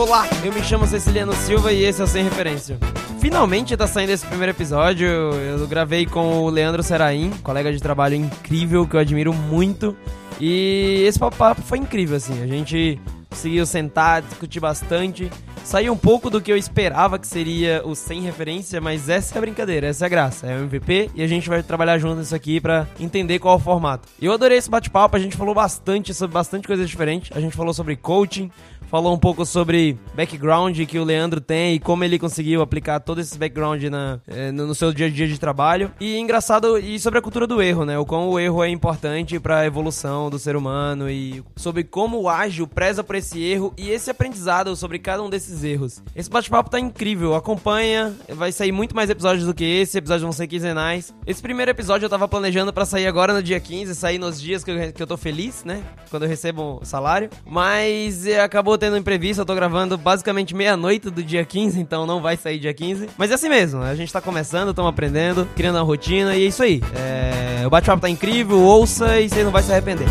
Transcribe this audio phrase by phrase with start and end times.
[0.00, 2.78] Olá, eu me chamo Ceciliano Silva e esse é o Sem Referência.
[3.20, 5.06] Finalmente tá saindo esse primeiro episódio.
[5.06, 9.94] Eu gravei com o Leandro Seraim, colega de trabalho incrível que eu admiro muito.
[10.40, 12.42] E esse papo foi incrível, assim.
[12.42, 15.30] A gente conseguiu sentar, discutir bastante.
[15.62, 19.38] Saiu um pouco do que eu esperava que seria o sem referência, mas essa é
[19.38, 20.46] a brincadeira, essa é a graça.
[20.46, 23.56] É o MVP e a gente vai trabalhar junto nisso aqui para entender qual é
[23.58, 24.08] o formato.
[24.20, 27.30] Eu adorei esse bate-papo, a gente falou bastante sobre bastante coisa diferente.
[27.34, 28.50] A gente falou sobre coaching,
[28.90, 33.20] falou um pouco sobre background que o Leandro tem e como ele conseguiu aplicar todo
[33.20, 35.92] esse background na, eh, no seu dia a dia de trabalho.
[36.00, 37.96] E engraçado, e sobre a cultura do erro, né?
[37.96, 42.20] O como o erro é importante para a evolução do ser humano e sobre como
[42.20, 46.02] o ágil preza por esse erro e esse aprendizado sobre cada um desses erros.
[46.16, 50.32] Esse bate-papo tá incrível, acompanha, vai sair muito mais episódios do que esse, episódios vão
[50.32, 51.14] ser quinzenais.
[51.24, 54.64] Esse primeiro episódio eu tava planejando para sair agora no dia 15, sair nos dias
[54.64, 55.80] que eu, que eu tô feliz, né?
[56.10, 57.30] Quando eu recebo o salário.
[57.46, 62.06] Mas eh, acabou tendo um imprevisto, eu tô gravando basicamente meia-noite do dia 15, então
[62.06, 63.10] não vai sair dia 15.
[63.16, 66.46] Mas é assim mesmo, a gente tá começando, estamos aprendendo, criando uma rotina e é
[66.46, 66.80] isso aí.
[66.96, 67.66] É...
[67.66, 70.06] O bate-papo tá incrível, ouça e você não vai se arrepender.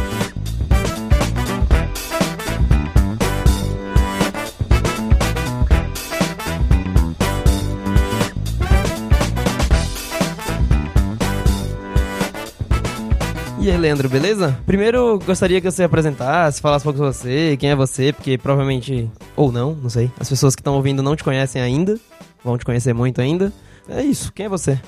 [13.61, 14.57] E aí, Leandro, beleza?
[14.65, 19.09] Primeiro, gostaria que você apresentasse, falasse um pouco sobre você, quem é você, porque provavelmente,
[19.35, 21.99] ou não, não sei, as pessoas que estão ouvindo não te conhecem ainda,
[22.43, 23.51] vão te conhecer muito ainda.
[23.89, 24.79] É isso, quem é você?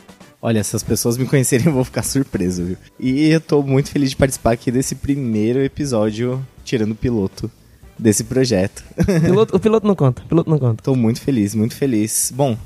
[0.42, 2.78] Olha, se as pessoas me conhecerem, eu vou ficar surpreso, viu?
[2.98, 7.52] E eu tô muito feliz de participar aqui desse primeiro episódio, tirando o piloto
[8.00, 8.84] desse projeto.
[9.22, 10.82] Piloto, o piloto não conta, o piloto não conta.
[10.82, 12.32] tô muito feliz, muito feliz.
[12.34, 12.58] Bom,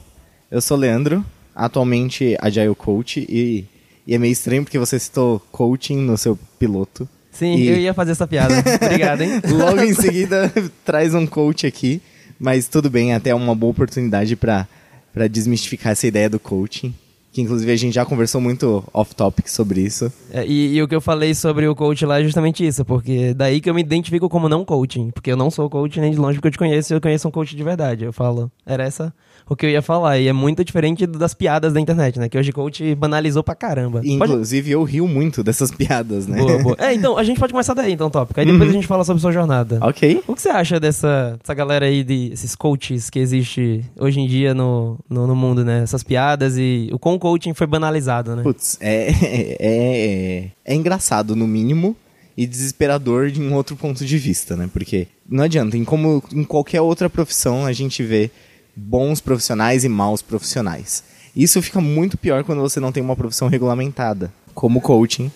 [0.51, 1.25] eu sou Leandro,
[1.55, 3.65] atualmente Agile Coach e
[4.07, 7.07] e é meio estranho porque você citou coaching no seu piloto.
[7.31, 8.55] Sim, E- eu ia fazer essa piada.
[8.81, 9.41] Obrigado, hein?
[9.49, 10.51] Logo em seguida
[10.85, 12.01] traz um coach aqui,
[12.39, 14.67] mas tudo bem, até é uma boa oportunidade para
[15.13, 16.93] para desmistificar essa ideia do coaching,
[17.35, 20.09] que inclusive a gente já conversou muito off-topic sobre isso.
[20.31, 23.33] É, E, e o que eu falei sobre o coach lá é justamente isso, porque
[23.33, 26.17] daí que eu me identifico como não coaching, porque eu não sou coach nem de
[26.17, 28.05] longe porque eu te conheço, eu conheço um coach de verdade.
[28.05, 29.13] Eu falo, era essa
[29.47, 32.27] o que eu ia falar, e é muito diferente das piadas da internet, né?
[32.29, 33.99] Que hoje coach banalizou pra caramba.
[34.03, 36.37] E, Pode- inclusive eu rio muito dessas piadas, né?
[36.37, 36.75] Boa, boa.
[36.79, 38.39] É, então, a gente pode começar daí, então, tópico.
[38.39, 38.69] Aí depois Uhum.
[38.69, 39.77] a gente fala sobre sua jornada.
[39.81, 40.23] ok.
[40.27, 44.25] O que você acha dessa, dessa galera aí, de, esses coaches que existe hoje em
[44.27, 45.83] dia no, no, no mundo, né?
[45.83, 48.43] Essas piadas e o quão coaching foi banalizado, né?
[48.43, 51.95] Putz, é, é, é, é engraçado no mínimo
[52.37, 54.69] e desesperador de um outro ponto de vista, né?
[54.71, 58.29] Porque não adianta, em como em qualquer outra profissão a gente vê
[58.75, 61.03] bons profissionais e maus profissionais.
[61.35, 65.31] Isso fica muito pior quando você não tem uma profissão regulamentada, como coaching,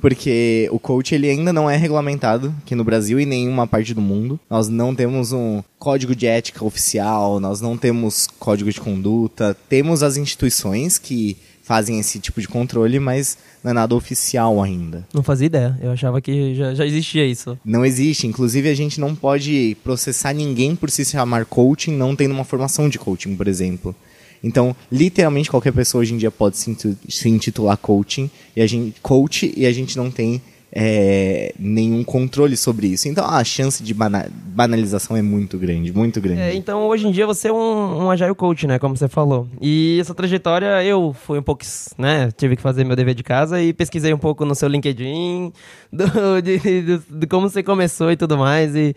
[0.00, 3.94] porque o coach ele ainda não é regulamentado aqui no Brasil e em nenhuma parte
[3.94, 4.38] do mundo.
[4.48, 10.02] Nós não temos um código de ética oficial, nós não temos código de conduta, temos
[10.02, 11.36] as instituições que
[11.68, 15.06] fazem esse tipo de controle, mas não é nada oficial ainda.
[15.12, 15.78] Não fazia ideia.
[15.82, 17.58] Eu achava que já, já existia isso.
[17.62, 18.26] Não existe.
[18.26, 22.88] Inclusive, a gente não pode processar ninguém por se chamar coaching não tendo uma formação
[22.88, 23.94] de coaching, por exemplo.
[24.42, 29.52] Então, literalmente, qualquer pessoa hoje em dia pode se intitular coaching e a gente, coach
[29.56, 30.40] e a gente não tem
[30.70, 33.08] é, nenhum controle sobre isso.
[33.08, 36.40] Então, a chance de bana- banalização é muito grande, muito grande.
[36.42, 38.78] É, então, hoje em dia, você é um, um agile coach, né?
[38.78, 39.48] Como você falou.
[39.62, 41.64] E essa trajetória, eu fui um pouco,
[41.96, 42.30] né?
[42.36, 45.52] Tive que fazer meu dever de casa e pesquisei um pouco no seu LinkedIn,
[45.90, 48.76] do, de, de- de como você começou e tudo mais.
[48.76, 48.94] E,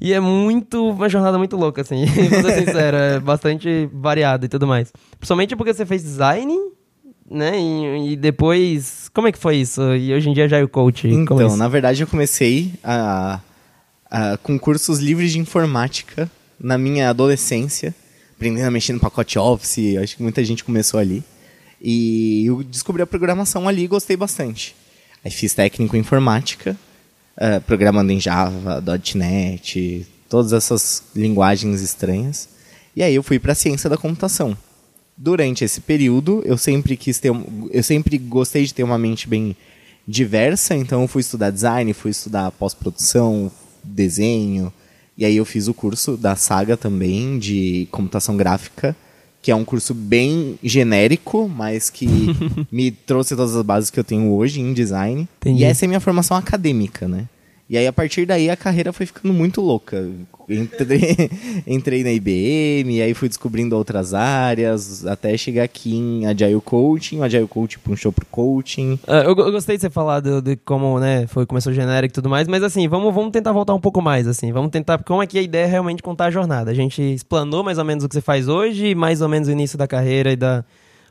[0.00, 2.04] e é muito, uma jornada muito louca, assim.
[2.30, 4.92] Vou ser sincero, é bastante variada e tudo mais.
[5.18, 6.56] Principalmente porque você fez design,
[7.30, 7.52] né?
[7.58, 9.80] E, e depois, como é que foi isso?
[9.94, 11.02] E hoje em dia, agile coach.
[11.08, 11.56] como é Então, isso?
[11.56, 13.40] na verdade, eu comecei a,
[14.10, 16.30] a- com cursos livres de informática
[16.60, 17.94] na minha adolescência,
[18.36, 21.22] aprendendo a mexer no pacote Office, acho que muita gente começou ali.
[21.80, 24.74] E eu descobri a programação ali e gostei bastante.
[25.24, 26.76] Aí fiz técnico em informática,
[27.36, 28.82] eh, programando em Java,
[29.14, 32.48] .NET, todas essas linguagens estranhas.
[32.96, 34.56] E aí eu fui para a ciência da computação.
[35.16, 37.32] Durante esse período, eu sempre quis ter,
[37.70, 39.56] eu sempre gostei de ter uma mente bem
[40.06, 43.50] diversa, então eu fui estudar design, fui estudar pós-produção,
[43.82, 44.72] desenho,
[45.16, 48.96] e aí eu fiz o curso da Saga também de computação gráfica,
[49.44, 52.08] que é um curso bem genérico, mas que
[52.72, 55.28] me trouxe todas as bases que eu tenho hoje em design.
[55.36, 55.60] Entendi.
[55.60, 57.28] E essa é a minha formação acadêmica, né?
[57.68, 60.06] E aí, a partir daí, a carreira foi ficando muito louca.
[60.48, 61.30] Entrei,
[61.66, 67.20] entrei na IBM, aí fui descobrindo outras áreas, até chegar aqui em Agile Coaching.
[67.20, 68.98] O Agile Coaching puxou pro coaching.
[69.06, 72.14] Ah, eu, eu gostei de você falar de, de como, né, foi, começou genérico e
[72.14, 74.52] tudo mais, mas assim, vamos, vamos tentar voltar um pouco mais, assim.
[74.52, 76.70] Vamos tentar, como é que a ideia é realmente contar a jornada.
[76.70, 79.52] A gente explanou mais ou menos o que você faz hoje, mais ou menos o
[79.52, 80.64] início da carreira e da...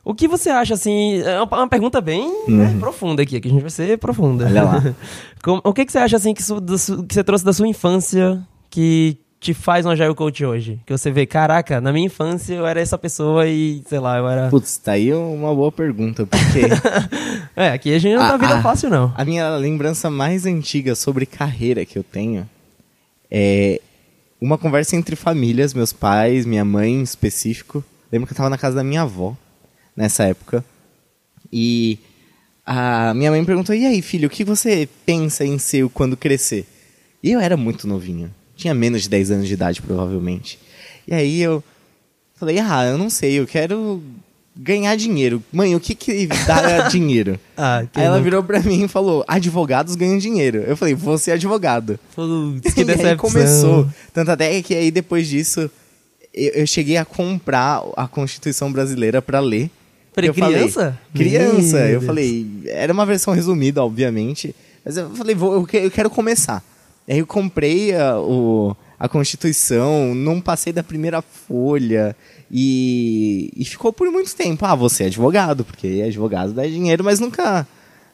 [0.05, 3.61] O que você acha, assim, é uma, pergunta bem né, profunda aqui, que a gente
[3.61, 4.45] vai ser profunda.
[4.45, 4.83] Olha lá.
[5.41, 7.53] Como- o que, que você acha, assim, que, su- do su- que você trouxe da
[7.53, 10.79] sua infância que te faz um Agile Coach hoje?
[10.85, 14.27] Que você vê, caraca, na minha infância eu era essa pessoa e, sei lá, eu
[14.27, 14.49] era...
[14.49, 16.61] Putz, tá aí uma boa pergunta, porque
[17.55, 18.61] É, aqui a gente não tá Ah, vida ah.
[18.61, 19.13] fácil, não.
[19.15, 22.45] a minha lembrança mais antiga sobre carreira que eu tenho
[23.31, 23.79] é
[24.41, 27.81] uma conversa entre famílias, meus pais, minha mãe em específico.
[28.11, 29.35] Lembro que eu tava na casa da minha avó
[29.95, 30.63] nessa época.
[31.51, 31.99] E
[32.65, 36.65] a minha mãe perguntou: "E aí, filho, o que você pensa em ser quando crescer?"
[37.21, 38.33] E eu era muito novinho.
[38.55, 40.59] Tinha menos de 10 anos de idade, provavelmente.
[41.07, 41.63] E aí eu
[42.35, 44.01] falei: "Ah, eu não sei, eu quero
[44.55, 45.43] ganhar dinheiro.
[45.51, 49.95] Mãe, o que que dá dinheiro?" Ah, Aí ela virou pra mim e falou: advogados
[49.95, 50.59] ganham dinheiro.
[50.59, 51.99] Eu falei, vou ser advogado.
[52.15, 53.11] Putz, que e decepção.
[53.11, 53.87] aí começou.
[54.13, 55.69] Tanto até que aí depois disso,
[56.33, 59.69] eu, eu cheguei a comprar a Constituição Brasileira pra ler.
[60.13, 60.99] Peraí, Eu falei, criança?
[61.13, 61.77] criança.
[61.77, 62.05] Meu Eu Deus.
[62.05, 64.55] falei, era uma versão resumida, obviamente.
[64.85, 66.63] Mas eu falei, vou, eu, que- eu quero começar.
[67.07, 72.15] Aí eu comprei a, o, a Constituição, não passei da primeira folha.
[72.51, 74.63] E, e ficou por muito tempo.
[74.65, 77.67] Ah, você é advogado, porque advogado dá dinheiro, mas nunca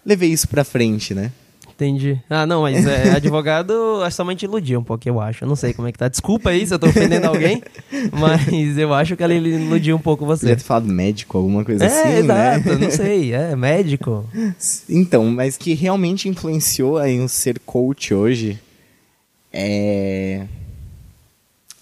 [0.05, 1.31] levei isso pra frente, né?
[1.79, 2.19] Entendi.
[2.29, 5.45] Ah, não, mas é, advogado é somente iludir um pouco, eu acho.
[5.45, 6.09] Eu não sei como é que tá.
[6.09, 7.63] Desculpa aí se eu tô ofendendo alguém,
[8.11, 10.49] mas eu acho que ela iludiu um pouco Você você.
[10.49, 12.75] ia ter falado médico, alguma coisa É, assim, exato, né?
[12.75, 14.27] não sei, é médico.
[14.89, 18.59] Então, mas que realmente influenciou aí o ser coach hoje
[19.53, 20.45] é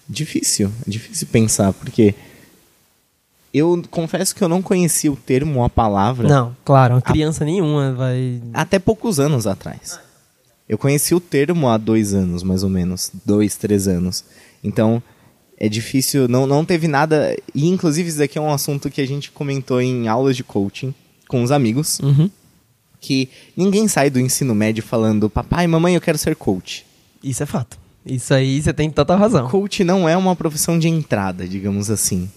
[0.08, 2.14] difícil, é difícil pensar, porque
[3.58, 7.44] eu confesso que eu não conhecia o termo ou a palavra Não, claro, uma criança
[7.46, 8.42] nenhuma vai.
[8.54, 10.00] até poucos anos atrás.
[10.68, 14.24] Eu conheci o termo há dois anos, mais ou menos, dois, três anos.
[14.64, 15.02] Então,
[15.58, 17.36] é difícil, não, não teve nada.
[17.56, 20.94] E inclusive isso daqui é um assunto que a gente comentou em aulas de coaching
[21.28, 22.00] com os amigos.
[22.00, 22.30] Uhum.
[23.00, 26.86] que ninguém sai do ensino médio falando papai, mamãe, eu quero ser coach.
[27.24, 27.78] Isso é fato.
[28.06, 29.48] Isso aí você tem tanta razão.
[29.50, 32.30] Coach não é uma profissão de entrada, digamos assim.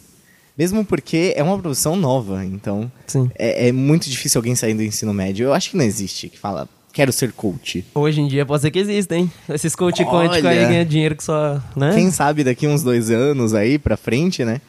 [0.60, 3.30] Mesmo porque é uma profissão nova, então Sim.
[3.38, 5.44] é, é muito difícil alguém sair do ensino médio.
[5.44, 7.82] Eu acho que não existe que fala, quero ser coach.
[7.94, 9.32] Hoje em dia pode ser que exista, hein?
[9.48, 11.58] Esses coach quânticos aí ganham dinheiro que só.
[11.74, 11.94] Né?
[11.94, 14.60] Quem sabe daqui uns dois anos aí pra frente, né?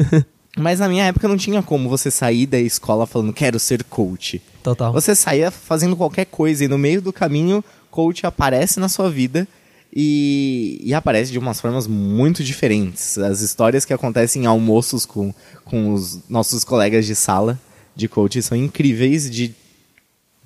[0.54, 4.42] Mas na minha época não tinha como você sair da escola falando, quero ser coach.
[4.62, 4.92] Total.
[4.92, 9.48] Você saía fazendo qualquer coisa e no meio do caminho, coach aparece na sua vida
[9.94, 13.18] e, e aparece de umas formas muito diferentes.
[13.18, 15.32] As histórias que acontecem em almoços com,
[15.64, 17.58] com os nossos colegas de sala
[17.96, 19.30] de coach são incríveis.
[19.30, 19.54] De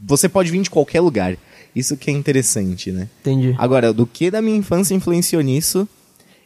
[0.00, 1.36] você pode vir de qualquer lugar.
[1.74, 3.08] Isso que é interessante, né?
[3.20, 3.54] Entendi.
[3.58, 5.88] Agora, do que da minha infância influenciou nisso?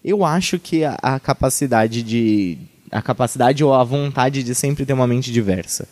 [0.04, 2.58] Eu acho que a, a capacidade de.
[2.90, 5.88] A capacidade ou a vontade de sempre ter uma mente diversa.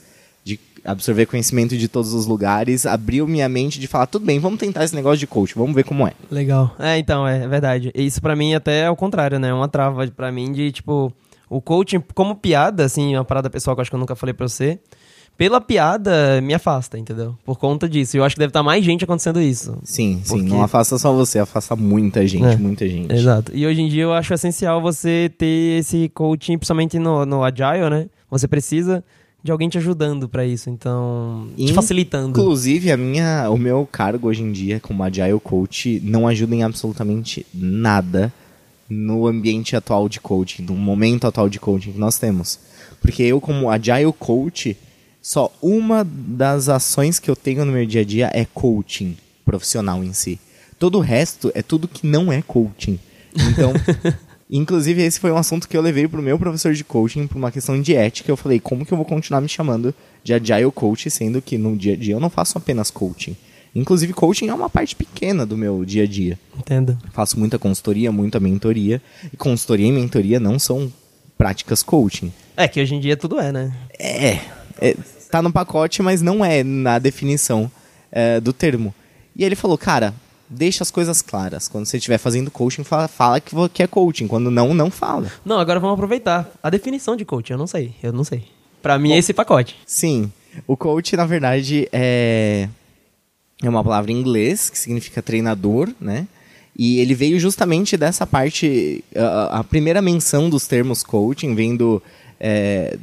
[0.85, 4.85] Absorver conhecimento de todos os lugares, abriu minha mente de falar, tudo bem, vamos tentar
[4.85, 6.13] esse negócio de coach, vamos ver como é.
[6.31, 6.75] Legal.
[6.79, 7.91] É, então, é, é verdade.
[7.95, 9.49] Isso pra mim até é o contrário, né?
[9.49, 11.11] É uma trava pra mim de, tipo,
[11.49, 14.35] o coaching como piada, assim, uma parada pessoal que eu acho que eu nunca falei
[14.35, 14.79] pra você.
[15.37, 17.37] Pela piada, me afasta, entendeu?
[17.44, 18.17] Por conta disso.
[18.17, 19.77] E eu acho que deve estar mais gente acontecendo isso.
[19.82, 23.13] Sim, sim, Porque- não afasta só você, afasta muita gente, É, muita gente.
[23.13, 23.51] Exato.
[23.53, 27.91] E hoje em dia eu acho essencial você ter esse coaching, principalmente no, no Agile,
[27.91, 28.06] né?
[28.31, 29.03] Você precisa
[29.44, 30.70] de alguém te ajudando pra isso.
[30.70, 32.31] Então, te In- facilitando.
[32.31, 36.63] Inclusive, a minha, o meu cargo hoje em dia como Agile Coach não ajuda em
[36.63, 38.32] absolutamente nada
[38.89, 42.58] no ambiente atual de coaching, no momento atual de coaching que nós temos.
[43.01, 44.77] Porque eu, como Agile Coach,
[45.20, 50.03] só uma das ações que eu tenho no meu dia a dia é coaching profissional
[50.03, 50.41] em si.
[50.79, 52.98] Todo o resto é tudo que não é coaching.
[53.34, 53.72] Então,
[54.56, 57.51] inclusive esse foi um assunto que eu levei pro meu professor de coaching por uma
[57.51, 58.31] questão de ética.
[58.31, 61.77] Eu falei, como que eu vou continuar me chamando de Agile Coach, sendo que no
[61.77, 63.37] dia a dia eu não faço apenas coaching.
[63.75, 66.39] Inclusive, coaching é uma parte pequena do meu dia a dia.
[66.56, 66.96] Entendo.
[67.13, 69.03] Faço muita consultoria, muita mentoria.
[69.32, 70.93] E consultoria e mentoria não são
[71.37, 72.32] práticas coaching.
[72.56, 73.77] É que hoje em dia tudo é, né?
[73.99, 74.39] É,
[74.81, 74.96] é,
[75.29, 77.69] tá no pacote, mas não é na definição
[78.13, 78.94] é, do termo.
[79.34, 80.15] E ele falou, cara,
[80.48, 81.69] deixa as coisas claras.
[81.69, 84.27] Quando você estiver fazendo coaching, fala, fala que que é coaching.
[84.27, 85.31] Quando não, não fala.
[85.44, 86.51] Não, agora vamos aproveitar.
[86.63, 87.94] A definição de coaching, eu não sei.
[88.03, 88.44] Eu não sei.
[88.82, 89.77] Pra mim é esse pacote.
[89.86, 90.31] Sim,
[90.67, 92.69] o coach, na verdade, é,
[93.63, 96.27] é uma palavra em inglês que significa treinador, né?
[96.77, 99.03] E ele veio justamente dessa parte.
[99.15, 102.03] A, a primeira menção dos termos coaching vem do
[102.39, 102.98] é,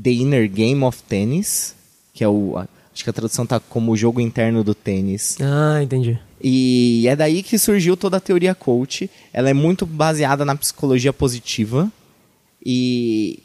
[0.00, 1.74] The Inner Game of Tennis,
[2.14, 2.64] que é o.
[2.98, 5.38] Acho que a tradução tá como o jogo interno do tênis.
[5.40, 6.18] Ah, entendi.
[6.42, 9.08] E é daí que surgiu toda a teoria coach.
[9.32, 11.92] Ela é muito baseada na psicologia positiva.
[12.66, 13.38] E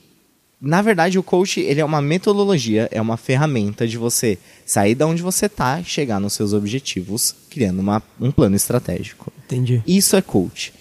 [0.59, 5.05] na verdade o coach ele é uma metodologia, é uma ferramenta de você sair da
[5.05, 9.31] onde você está e chegar nos seus objetivos, criando uma, um plano estratégico.
[9.45, 9.83] Entendi.
[9.85, 10.73] Isso é coach.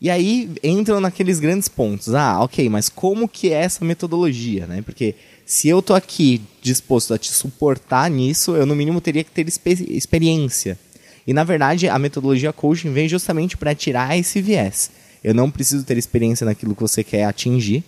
[0.00, 2.14] E aí entram naqueles grandes pontos.
[2.14, 4.82] Ah, ok, mas como que é essa metodologia, né?
[4.82, 5.14] Porque
[5.46, 9.46] se eu tô aqui disposto a te suportar nisso, eu no mínimo teria que ter
[9.88, 10.78] experiência.
[11.26, 14.90] E na verdade, a metodologia coaching vem justamente para tirar esse viés.
[15.22, 17.82] Eu não preciso ter experiência naquilo que você quer atingir,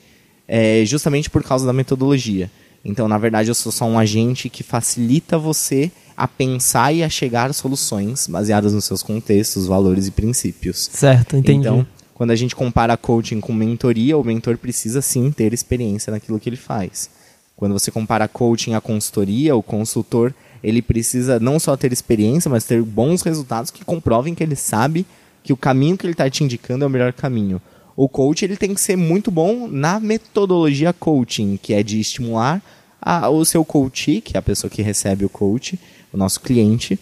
[0.49, 2.51] é, justamente por causa da metodologia.
[2.83, 7.11] Então, na verdade, eu sou só um agente que facilita você a pensar e a
[7.11, 10.89] chegar a soluções baseadas nos seus contextos, valores e princípios.
[10.91, 11.67] Certo, entendi.
[11.67, 16.41] Então, quando a gente compara coaching com mentoria, o mentor precisa sim ter experiência naquilo
[16.41, 17.11] que ele faz.
[17.55, 20.33] Quando você compara coaching a consultoria, o consultor
[20.65, 25.05] ele precisa não só ter experiência, mas ter bons resultados que comprovem que ele sabe
[25.43, 27.61] que o caminho que ele está te indicando é o melhor caminho.
[27.95, 32.63] O coach ele tem que ser muito bom na metodologia coaching, que é de estimular
[32.99, 35.79] a, o seu coach, que é a pessoa que recebe o coach,
[36.11, 36.99] o nosso cliente,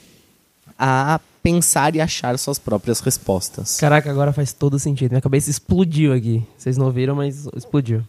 [0.76, 3.76] a pensar e achar suas próprias respostas.
[3.76, 5.10] Caraca, agora faz todo sentido.
[5.10, 6.42] Minha cabeça explodiu aqui.
[6.56, 8.02] Vocês não viram, mas explodiu.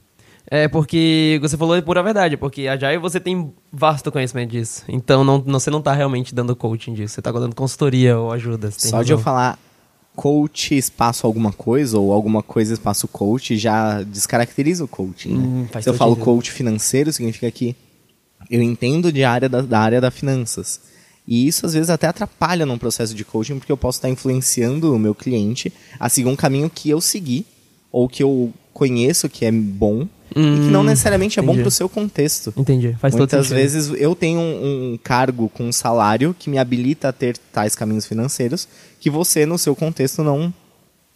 [0.47, 4.83] É porque você falou pura verdade, porque a Jai você tem vasto conhecimento disso.
[4.87, 8.71] Então não, você não está realmente dando coaching disso, você está dando consultoria ou ajuda.
[8.71, 9.59] Só de eu falar
[10.15, 15.33] coach espaço alguma coisa ou alguma coisa espaço coach já descaracteriza o coaching.
[15.33, 15.43] Né?
[15.45, 17.75] Hum, Se eu falo coach financeiro, significa que
[18.49, 20.94] eu entendo de área da, da área das finanças.
[21.27, 24.93] E isso às vezes até atrapalha num processo de coaching, porque eu posso estar influenciando
[24.93, 27.45] o meu cliente a seguir um caminho que eu segui,
[27.91, 31.57] ou que eu conheço que é bom, Hum, e que não hum, necessariamente é entendi.
[31.57, 32.53] bom para o seu contexto.
[32.57, 36.57] Entendi, faz Muitas todo vezes eu tenho um, um, cargo com um salário que me
[36.57, 38.67] habilita a ter tais caminhos financeiros
[38.99, 40.53] que você, no seu contexto, não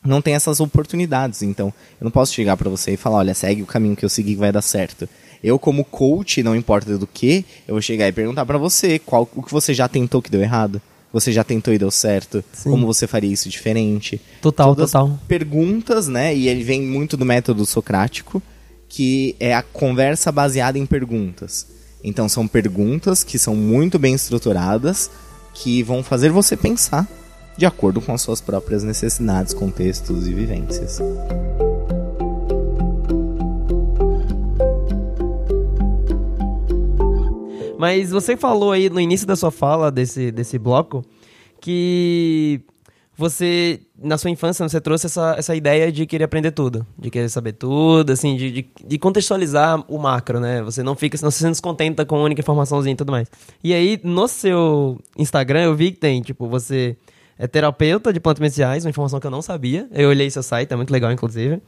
[0.06, 1.42] não tem essas oportunidades.
[1.42, 4.10] Então, eu não posso chegar para você e falar, olha, segue o caminho que eu
[4.10, 5.10] segui que vai dar certo.
[5.43, 9.29] Eu, como coach, não importa do que, eu vou chegar e perguntar para você qual
[9.36, 10.81] o que você já tentou que deu errado.
[11.12, 12.43] Você já tentou e deu certo?
[12.53, 12.69] Sim.
[12.69, 14.22] Como você faria isso diferente?
[14.41, 15.19] Total, Todas total.
[15.27, 16.36] Perguntas, né?
[16.36, 18.43] E ele vem muito do método socrático
[18.89, 21.67] que é a conversa baseada em perguntas.
[22.03, 25.12] Então são perguntas que são muito bem estruturadas,
[25.53, 27.08] que vão fazer você pensar
[27.55, 31.00] de acordo com as suas próprias necessidades, contextos e vivências.
[37.80, 41.02] Mas você falou aí no início da sua fala desse, desse bloco
[41.62, 42.60] que
[43.16, 47.30] você, na sua infância, você trouxe essa, essa ideia de querer aprender tudo, de querer
[47.30, 50.62] saber tudo, assim, de, de, de contextualizar o macro, né?
[50.62, 53.32] Você não fica, não se descontenta com a única informaçãozinha e tudo mais.
[53.64, 56.98] E aí, no seu Instagram, eu vi que tem, tipo, você
[57.38, 59.88] é terapeuta de plantas medicinais, uma informação que eu não sabia.
[59.94, 61.62] Eu olhei seu site, é muito legal, inclusive.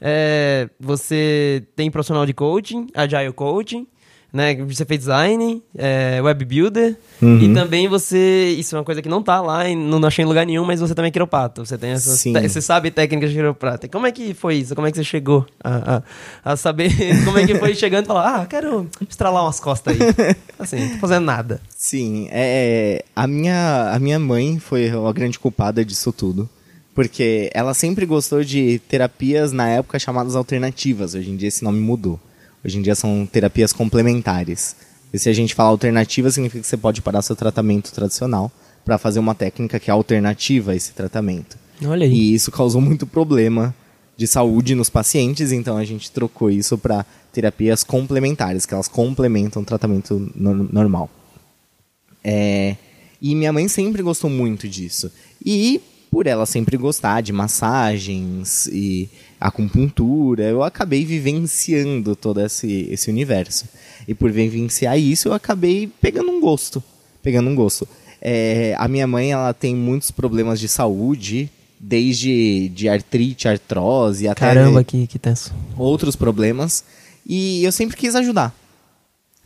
[0.00, 3.86] É, você tem profissional de coaching, agile coaching,
[4.32, 4.54] né?
[4.64, 7.38] Você fez design, é, web builder uhum.
[7.38, 8.54] e também você.
[8.58, 10.80] Isso é uma coisa que não tá lá, e não achei em lugar nenhum, mas
[10.80, 11.64] você também é quiropato.
[11.64, 12.22] Você tem essas.
[12.22, 13.88] Te, você sabe técnicas de quiroprata.
[13.88, 14.74] Como é que foi isso?
[14.74, 16.02] Como é que você chegou a,
[16.44, 16.90] a, a saber?
[17.24, 20.36] como é que foi chegando e falar, ah, quero estralar umas costas aí.
[20.58, 21.60] Assim, não tô fazendo nada.
[21.76, 26.48] Sim, é, a, minha, a minha mãe foi a grande culpada disso tudo.
[26.94, 31.14] Porque ela sempre gostou de terapias na época chamadas alternativas.
[31.14, 32.20] Hoje em dia esse nome mudou.
[32.64, 34.76] Hoje em dia são terapias complementares.
[35.12, 38.50] E se a gente fala alternativa, significa que você pode parar seu tratamento tradicional
[38.84, 41.58] para fazer uma técnica que é alternativa a esse tratamento.
[41.84, 42.12] Olha aí.
[42.12, 43.74] E isso causou muito problema
[44.16, 49.62] de saúde nos pacientes, então a gente trocou isso para terapias complementares, que elas complementam
[49.62, 51.08] o tratamento no normal.
[52.22, 52.76] É...
[53.22, 55.10] E minha mãe sempre gostou muito disso.
[55.44, 59.08] E por ela sempre gostar de massagens e
[59.40, 63.64] acupuntura, eu acabei vivenciando todo esse, esse universo.
[64.06, 66.82] E por vivenciar isso, eu acabei pegando um gosto.
[67.22, 67.88] Pegando um gosto.
[68.20, 74.40] É, a minha mãe ela tem muitos problemas de saúde, desde de artrite, artrose, até
[74.40, 75.54] Caramba, que, que tenso.
[75.76, 76.84] outros problemas.
[77.26, 78.54] E eu sempre quis ajudar.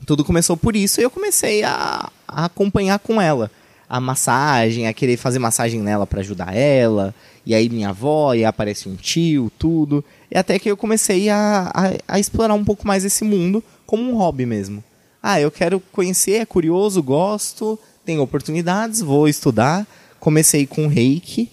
[0.05, 3.51] Tudo começou por isso e eu comecei a, a acompanhar com ela
[3.89, 7.15] a massagem, a querer fazer massagem nela para ajudar ela.
[7.47, 10.03] E aí minha avó, e aparece um tio, tudo.
[10.31, 14.03] E até que eu comecei a, a, a, explorar um pouco mais esse mundo como
[14.11, 14.83] um hobby mesmo.
[15.23, 19.87] Ah, eu quero conhecer, é curioso, gosto, tem oportunidades, vou estudar.
[20.19, 21.51] Comecei com reiki.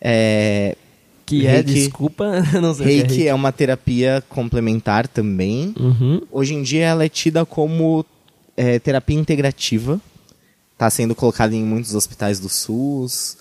[0.00, 0.76] É,
[1.26, 3.28] Que é, Reiki- desculpa, não sei é reiki reiki.
[3.28, 5.74] é uma terapia complementar também.
[5.78, 6.20] Uhum.
[6.30, 8.04] Hoje em dia ela é tida como
[8.56, 10.00] é, terapia integrativa.
[10.74, 13.36] Está sendo colocada em muitos hospitais do SUS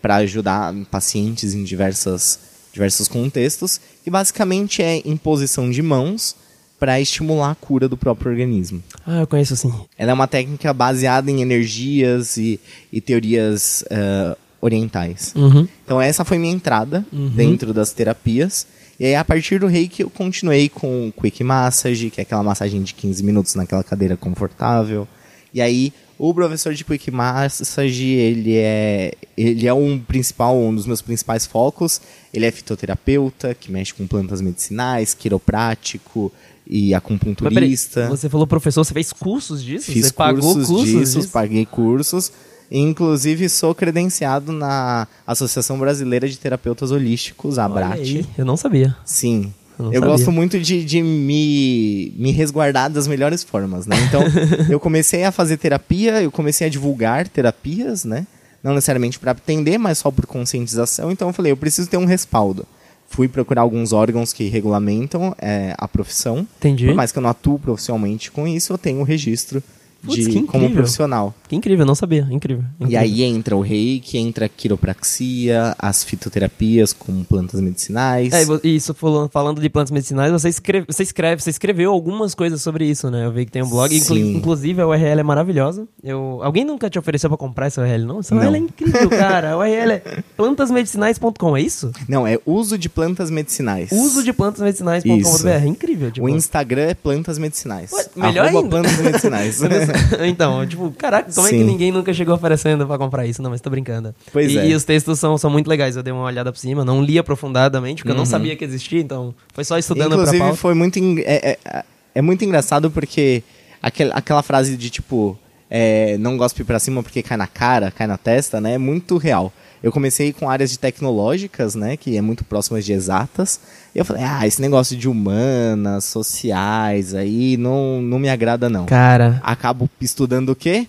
[0.00, 2.38] para ajudar pacientes em diversas,
[2.72, 3.80] diversos contextos.
[4.06, 6.34] E basicamente é imposição de mãos
[6.78, 8.82] para estimular a cura do próprio organismo.
[9.04, 9.72] Ah, eu conheço sim.
[9.96, 12.60] Ela é uma técnica baseada em energias e,
[12.92, 15.32] e teorias eh, orientais.
[15.34, 15.66] Uhum.
[15.84, 18.66] Então essa foi minha entrada dentro das terapias.
[18.98, 22.82] E aí a partir do reiki eu continuei com quick massage, que é aquela massagem
[22.82, 25.06] de 15 minutos naquela cadeira confortável.
[25.52, 30.84] E aí o professor de quick massage, ele é ele é um principal, um dos
[30.84, 32.00] meus principais focos.
[32.34, 36.32] Ele é fitoterapeuta, que mexe com plantas medicinais, quiroprático
[36.66, 38.08] e Mas peraí, acupunturista.
[38.08, 39.92] você falou professor, você fez cursos disso?
[39.92, 41.28] Fiz você pagou cursos, disso, disso?
[41.30, 42.32] paguei cursos.
[42.70, 48.94] Inclusive, sou credenciado na Associação Brasileira de Terapeutas Holísticos, a Olha aí, eu não sabia.
[49.04, 49.54] Sim.
[49.92, 53.96] Eu gosto muito de, de me, me resguardar das melhores formas, né?
[54.08, 54.22] Então,
[54.68, 58.26] eu comecei a fazer terapia, eu comecei a divulgar terapias, né?
[58.62, 61.12] Não necessariamente para atender, mas só por conscientização.
[61.12, 62.66] Então, eu falei, eu preciso ter um respaldo.
[63.08, 66.46] Fui procurar alguns órgãos que regulamentam é, a profissão.
[66.58, 66.86] Entendi.
[66.86, 69.62] Por mais que eu não atuo profissionalmente com isso, eu tenho o registro
[70.04, 71.34] Putz, de como profissional.
[71.48, 72.26] Que incrível, eu não sabia.
[72.30, 72.64] Incrível.
[72.80, 73.00] E incrível.
[73.00, 78.32] aí entra o reiki, entra a quiropraxia, as fitoterapias com plantas medicinais.
[78.32, 82.34] É, e e isso falando, de plantas medicinais, você escreve, você escreve, você escreveu algumas
[82.34, 83.24] coisas sobre isso, né?
[83.26, 84.36] Eu vi que tem um blog, Sim.
[84.36, 85.86] inclusive a URL é maravilhosa.
[86.02, 88.20] Eu, alguém nunca te ofereceu pra comprar essa URL, não?
[88.20, 88.42] Essa Não.
[88.42, 89.52] URL é incrível, cara.
[89.52, 91.90] A URL é plantasmedicinais.com, é isso?
[92.08, 93.90] Não, é uso de plantas medicinais.
[93.90, 95.20] Uso de plantasmedicinais.com.br.
[95.20, 95.48] Isso.
[95.48, 96.26] É incrível, tipo.
[96.26, 97.90] O Instagram é plantas medicinais.
[97.92, 98.70] Ué, melhor Arroba ainda.
[98.70, 99.60] plantas medicinais.
[100.26, 101.64] então, tipo, caraca, como é que Sim.
[101.64, 103.40] ninguém nunca chegou oferecendo pra comprar isso?
[103.42, 104.14] Não, mas tô brincando.
[104.32, 104.68] Pois e, é.
[104.68, 105.96] e os textos são, são muito legais.
[105.96, 108.26] Eu dei uma olhada por cima, não li aprofundadamente, porque eu não Uhum.
[108.26, 110.56] sabia que existia, então foi só estudando pra Inclusive, pauta.
[110.56, 110.98] foi muito.
[110.98, 113.42] en- É, é, é muito engraçado porque
[113.82, 115.38] aquel, aquela frase de tipo.
[115.70, 118.74] é, não gospe pra cima porque cai na cara, cai na testa, né?
[118.74, 119.52] É muito real.
[119.82, 121.96] Eu comecei com áreas de tecnológicas, né?
[121.96, 123.60] Que é muito próximas de exatas.
[123.94, 128.86] E eu falei, ah, esse negócio de humanas, sociais, aí não, não me agrada, não.
[128.86, 130.86] Cara, acabo estudando o quê?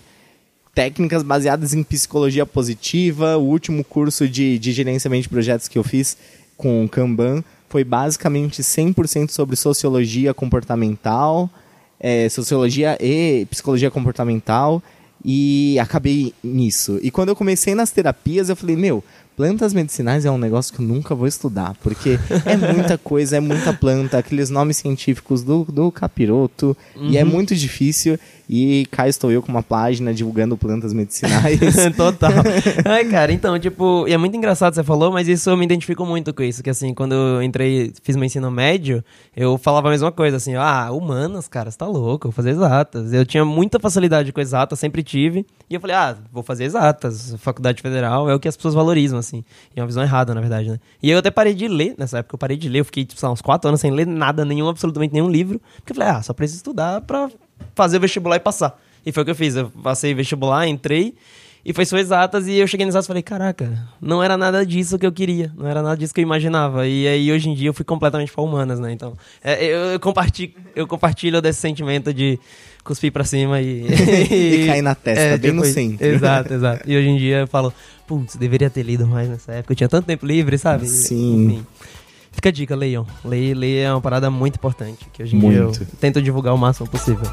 [0.74, 3.36] Técnicas baseadas em psicologia positiva.
[3.36, 6.16] O último curso de, de gerenciamento de projetos que eu fiz
[6.56, 11.48] com o Kanban foi basicamente 100% sobre sociologia comportamental,
[12.00, 14.82] é, sociologia e psicologia comportamental.
[15.24, 16.98] E acabei nisso.
[17.02, 19.04] E quando eu comecei nas terapias, eu falei, meu,
[19.36, 23.40] plantas medicinais é um negócio que eu nunca vou estudar, porque é muita coisa, é
[23.40, 28.18] muita planta, aqueles nomes científicos do, do capiroto, e é muito difícil.
[28.52, 31.60] E cá estou eu com uma página divulgando plantas medicinais.
[31.96, 32.32] Total.
[32.84, 36.04] Ai, cara, então, tipo, e é muito engraçado você falou, mas isso eu me identifico
[36.04, 39.04] muito com isso, que assim, quando eu entrei, fiz meu ensino médio,
[39.36, 43.12] eu falava a mesma coisa, assim, ah, humanas, cara, você tá louco, vou fazer exatas.
[43.12, 47.36] Eu tinha muita facilidade com exatas, sempre tive, e eu falei, ah, vou fazer exatas,
[47.38, 49.44] faculdade federal é o que as pessoas valorizam, assim,
[49.76, 50.80] e é uma visão errada, na verdade, né?
[51.00, 53.20] E eu até parei de ler, nessa época eu parei de ler, eu fiquei, tipo,
[53.20, 56.10] sei lá, uns quatro anos sem ler nada, nenhum, absolutamente nenhum livro, porque eu falei,
[56.10, 57.30] ah, só preciso estudar pra
[57.74, 58.78] fazer o vestibular e passar.
[59.04, 59.56] E foi o que eu fiz.
[59.56, 61.14] Eu passei vestibular, entrei
[61.64, 62.46] e foi só exatas.
[62.46, 65.52] E eu cheguei nas exatas e falei: Caraca, não era nada disso que eu queria.
[65.56, 66.86] Não era nada disso que eu imaginava.
[66.86, 68.92] E aí hoje em dia eu fui completamente pra humanas, né?
[68.92, 72.38] Então é, eu, eu compartilho, eu compartilho desse sentimento de
[72.84, 73.86] cuspir pra cima e.
[74.30, 76.06] E cair na testa, bem no centro.
[76.06, 76.90] Exato, exato.
[76.90, 77.72] E hoje em dia eu falo:
[78.06, 79.72] Putz, deveria ter lido mais nessa época.
[79.72, 80.86] Eu tinha tanto tempo livre, sabe?
[80.86, 81.44] Sim.
[81.44, 81.66] Enfim.
[82.32, 83.06] Fica a dica, leiam.
[83.24, 85.86] Ler, ler é uma parada muito importante, que hoje em dia eu Muito.
[85.98, 87.26] tento divulgar o máximo possível.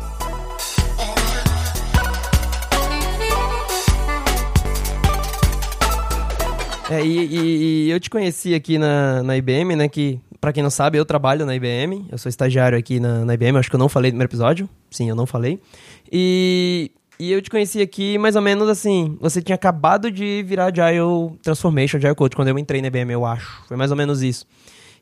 [6.90, 9.90] É, e, e- e eu te conheci aqui na, na IBM, né?
[9.90, 12.06] Que, pra quem não sabe, eu trabalho na IBM.
[12.10, 13.58] Eu sou estagiário aqui na, na IBM.
[13.58, 14.70] Acho que eu não falei no primeiro episódio.
[14.90, 15.60] Sim, eu não falei.
[16.10, 19.18] E, e eu te conheci aqui mais ou menos assim.
[19.20, 23.26] Você tinha acabado de virar Agile Transformation, Agile Coach, quando eu entrei na IBM, eu
[23.26, 23.64] acho.
[23.68, 24.46] Foi mais ou menos isso.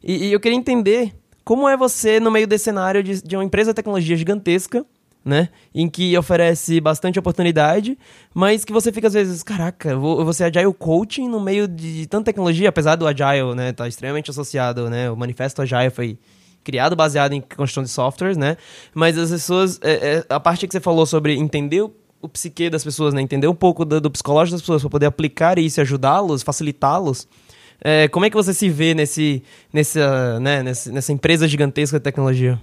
[0.04, 3.44] E, e eu queria entender como é você no meio desse cenário de, de uma
[3.44, 4.86] empresa de tecnologia gigantesca,
[5.24, 5.50] né?
[5.74, 7.98] Em que oferece bastante oportunidade,
[8.34, 12.02] mas que você fica às vezes, caraca, vou, vou ser Agile Coaching no meio de,
[12.02, 13.74] de tanta tecnologia, apesar do Agile, né?
[13.74, 15.10] Tá extremamente associado, né?
[15.10, 16.20] O manifesto Agile foi
[16.64, 18.58] criado baseado em construção de softwares, né?
[18.94, 22.70] Mas as pessoas, é, é, a parte que você falou sobre entender o, o psique
[22.70, 23.22] das pessoas, né?
[23.22, 27.28] Entender um pouco do, do psicológico das pessoas para poder aplicar isso, e ajudá-los, facilitá-los.
[27.84, 32.04] É, como é que você se vê nesse, nessa, né, nesse- nessa empresa gigantesca de
[32.04, 32.60] tecnologia?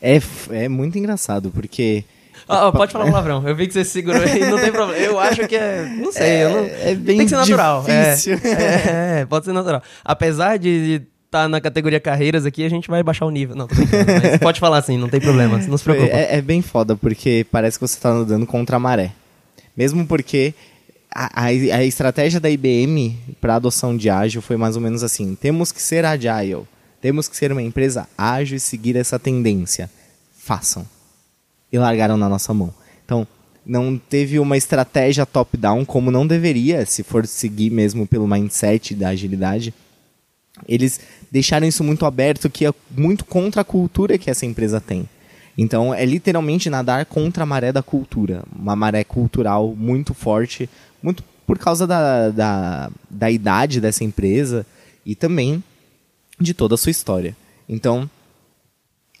[0.00, 2.04] É, é muito engraçado, porque
[2.48, 3.46] Ah, pode falar palavrão.
[3.46, 5.02] Eu vi que você segurou aí, não tem problema.
[5.02, 5.82] Eu acho que é.
[5.98, 6.58] Não sei, É, não.
[6.58, 7.84] é bem tem que ser natural.
[7.88, 8.10] é.
[8.10, 8.34] difícil.
[8.44, 9.82] É, é, pode ser natural.
[10.04, 13.56] Apesar de estar na categoria carreiras aqui, a gente vai baixar o nível.
[13.56, 15.58] Não, tô brincando, mas pode falar assim, não tem problema.
[15.66, 16.06] Não se preocupa.
[16.14, 19.10] É, é bem foda, porque parece que você tá nadando contra a maré.
[19.76, 20.52] Mesmo porque
[21.14, 25.70] a, a, estratégia da IBM para adoção de ágil foi mais ou menos assim: temos
[25.70, 26.64] que ser agile,
[27.00, 29.88] temos que ser uma empresa ágil e seguir essa tendência.
[30.36, 30.84] Façam.
[31.72, 32.74] E largaram na nossa mão.
[33.04, 33.26] Então,
[33.64, 39.08] não teve uma estratégia top-down como não deveria, se for seguir mesmo pelo mindset da
[39.08, 39.72] agilidade.
[40.68, 41.00] Eles
[41.30, 45.08] deixaram isso muito aberto, que é muito contra a cultura que essa empresa tem.
[45.56, 48.42] Então, é literalmente nadar contra a maré da cultura.
[48.54, 50.68] Uma maré cultural muito forte,
[51.04, 54.64] muito por causa da, da, da idade dessa empresa
[55.04, 55.62] e também
[56.40, 57.36] de toda a sua história.
[57.68, 58.08] Então,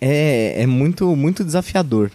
[0.00, 2.10] é, é muito, muito desafiador,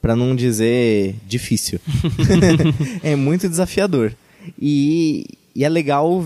[0.00, 1.78] para não dizer difícil.
[3.04, 4.14] é muito desafiador.
[4.58, 6.24] E, e é legal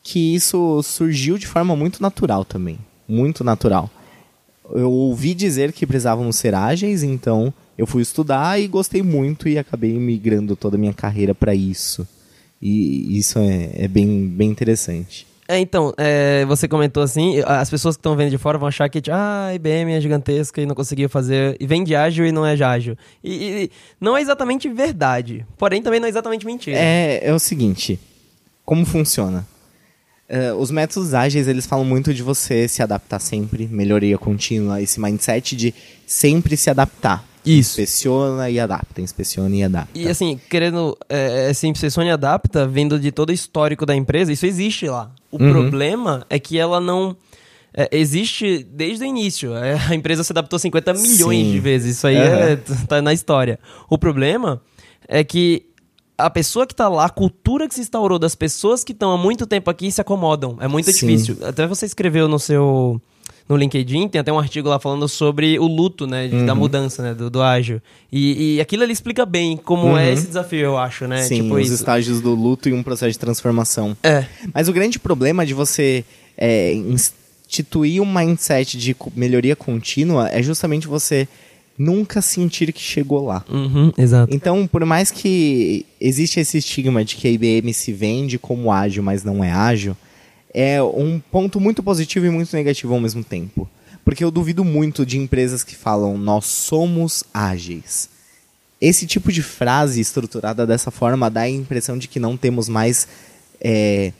[0.00, 2.78] que isso surgiu de forma muito natural também.
[3.08, 3.90] Muito natural.
[4.72, 9.58] Eu ouvi dizer que precisávamos ser ágeis, então eu fui estudar e gostei muito e
[9.58, 12.06] acabei migrando toda a minha carreira para isso.
[12.60, 15.26] E isso é, é bem, bem interessante.
[15.46, 18.88] É, então, é, você comentou assim, as pessoas que estão vendo de fora vão achar
[18.88, 22.24] que, tipo, ah, a IBM é gigantesca e não conseguiu fazer, e vem de ágil
[22.24, 22.96] e não é de ágil.
[23.22, 26.78] E, e não é exatamente verdade, porém também não é exatamente mentira.
[26.78, 28.00] É, é o seguinte,
[28.64, 29.46] como funciona?
[30.30, 34.98] Uh, os métodos ágeis, eles falam muito de você se adaptar sempre, melhoria contínua, esse
[34.98, 35.74] mindset de
[36.06, 37.22] sempre se adaptar.
[37.44, 37.80] Isso.
[37.80, 39.98] Inspeciona e adapta, inspeciona e adapta.
[39.98, 44.32] E assim, querendo, é, esse inspeciona e adapta, vendo de todo o histórico da empresa,
[44.32, 45.10] isso existe lá.
[45.30, 45.52] O Uhum.
[45.52, 47.16] problema é que ela não...
[47.76, 49.54] é, existe desde o início.
[49.56, 51.52] É, a empresa se adaptou 50 milhões Sim.
[51.52, 51.96] de vezes.
[51.96, 52.56] Isso aí é,
[52.88, 53.58] tá na história.
[53.90, 54.60] O problema
[55.08, 55.66] é que
[56.16, 59.18] a pessoa que tá lá, a cultura que se instaurou das pessoas que estão há
[59.18, 60.56] muito tempo aqui se acomodam.
[60.60, 61.08] É muito Sim.
[61.08, 61.36] difícil.
[61.42, 63.02] Até você escreveu no seu
[63.48, 66.46] no LinkedIn, tem até um artigo lá falando sobre o luto, né, de- Uhum.
[66.46, 67.80] da mudança, né, do, do ágil.
[68.10, 71.20] E, e aquilo ele explica bem como é esse desafio, eu acho, né?
[71.22, 71.28] Uhum.
[71.28, 71.74] Sim, tipo os isso.
[71.74, 73.94] estágios do luto e um processo de transformação.
[74.02, 74.24] É.
[74.52, 76.04] Mas o grande problema de você
[76.38, 76.72] é,
[77.46, 81.28] instituir um mindset de melhoria contínua é justamente você
[81.78, 83.44] nunca sentir que chegou lá.
[83.50, 84.34] Uhum, exato.
[84.34, 89.02] Então, por mais que existe esse estigma de que a IBM se vende como ágil,
[89.02, 89.96] mas não é ágil,
[90.54, 93.68] é um ponto muito positivo e muito negativo ao mesmo tempo.
[94.04, 98.08] Porque eu duvido muito de empresas que falam nós somos ágeis.
[98.80, 103.08] Esse tipo de frase estruturada dessa forma dá a impressão de que não temos mais
[103.60, 104.12] é,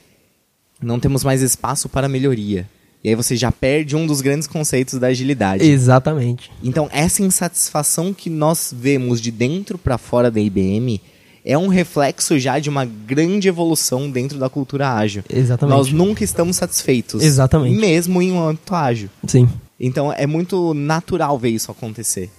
[0.83, 2.68] não temos mais espaço para melhoria.
[3.03, 5.62] E aí você já perde um dos grandes conceitos da agilidade.
[5.62, 6.51] Exatamente.
[6.62, 10.99] Então, essa insatisfação que nós vemos de dentro para fora da IBM
[11.44, 15.22] é um reflexo já de uma grande evolução dentro da cultura ágil.
[15.28, 15.76] Exatamente.
[15.76, 17.22] Nós nunca estamos satisfeitos.
[17.22, 17.78] Exatamente.
[17.78, 19.11] Mesmo em um âmbito ágil.
[19.26, 19.48] Sim.
[19.78, 22.30] Então, é muito natural ver isso acontecer.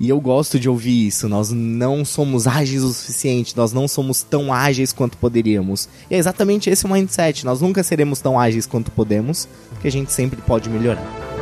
[0.00, 1.28] E eu gosto de ouvir isso.
[1.28, 5.88] Nós não somos ágeis o suficiente, nós não somos tão ágeis quanto poderíamos.
[6.10, 7.44] E é exatamente esse o mindset.
[7.44, 11.33] Nós nunca seremos tão ágeis quanto podemos, porque a gente sempre pode melhorar.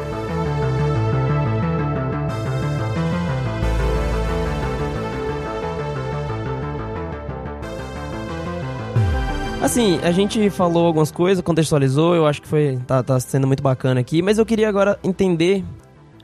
[9.62, 13.62] Assim, a gente falou algumas coisas, contextualizou, eu acho que foi tá, tá sendo muito
[13.62, 15.64] bacana aqui, mas eu queria agora entender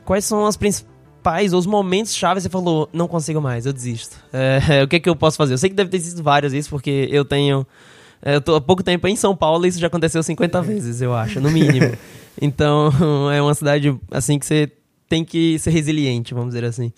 [0.04, 4.16] quais são as principais, os momentos chaves você falou, não consigo mais, eu desisto.
[4.32, 5.54] É, o que que eu posso fazer?
[5.54, 7.64] Eu sei que deve ter sido várias vezes, porque eu tenho...
[8.20, 11.00] é, Eu tô há pouco tempo em São Paulo e isso já aconteceu 50 vezes,
[11.00, 11.96] eu acho, no mínimo.
[12.40, 12.92] Então,
[13.34, 14.70] é uma cidade, assim, que você
[15.08, 16.92] tem que ser resiliente, vamos dizer assim.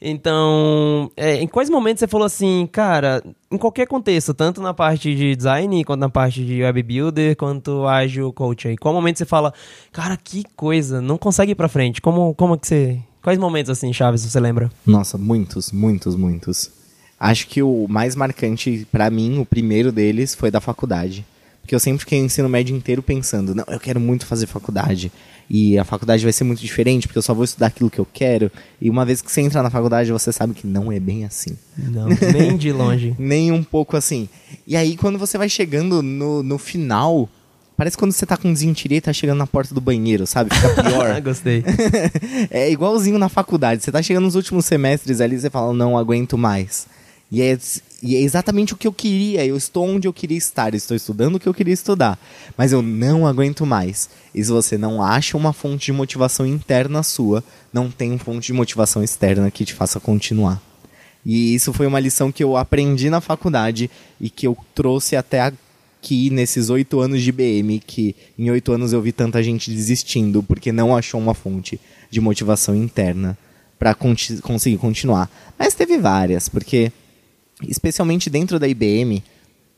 [0.00, 5.14] Então, é, em quais momentos você falou assim, cara, em qualquer contexto, tanto na parte
[5.14, 9.24] de design, quanto na parte de web builder, quanto ágil coach aí, qual momento você
[9.24, 9.52] fala,
[9.92, 12.00] cara, que coisa, não consegue ir pra frente?
[12.00, 12.98] Como, como é que você...
[13.22, 14.70] Quais momentos, assim, Chaves, você lembra?
[14.86, 16.70] Nossa, muitos, muitos, muitos.
[17.18, 21.26] Acho que o mais marcante pra mim, o primeiro deles, foi da faculdade.
[21.66, 25.10] Porque eu sempre fiquei o ensino médio inteiro pensando, não, eu quero muito fazer faculdade.
[25.50, 28.06] E a faculdade vai ser muito diferente, porque eu só vou estudar aquilo que eu
[28.12, 28.52] quero.
[28.80, 31.58] E uma vez que você entra na faculdade, você sabe que não é bem assim.
[31.76, 33.14] Não, nem de longe.
[33.18, 34.28] Nem um pouco assim.
[34.64, 37.28] E aí, quando você vai chegando no, no final,
[37.76, 40.54] parece quando você tá com desinteria e tá chegando na porta do banheiro, sabe?
[40.54, 41.18] Fica pior.
[41.20, 41.64] Gostei.
[42.48, 43.82] é igualzinho na faculdade.
[43.82, 46.86] Você tá chegando nos últimos semestres ali, você fala, não aguento mais.
[47.30, 47.58] E é,
[48.02, 49.44] e é exatamente o que eu queria.
[49.44, 50.74] Eu estou onde eu queria estar.
[50.74, 52.18] Estou estudando o que eu queria estudar.
[52.56, 54.08] Mas eu não aguento mais.
[54.34, 58.52] E se você não acha uma fonte de motivação interna sua, não tem fonte de
[58.52, 60.62] motivação externa que te faça continuar.
[61.24, 65.40] E isso foi uma lição que eu aprendi na faculdade e que eu trouxe até
[65.40, 70.40] aqui nesses oito anos de BM, que em oito anos eu vi tanta gente desistindo
[70.40, 73.36] porque não achou uma fonte de motivação interna
[73.76, 75.28] para conseguir continuar.
[75.58, 76.92] Mas teve várias, porque
[77.62, 79.22] especialmente dentro da IBM,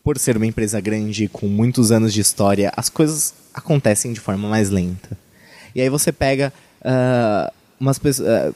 [0.02, 4.48] por ser uma empresa grande com muitos anos de história, as coisas acontecem de forma
[4.48, 5.16] mais lenta.
[5.74, 8.50] E aí você pega uh, umas pessoas.
[8.50, 8.54] Uh,